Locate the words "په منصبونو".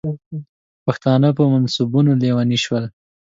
1.37-2.11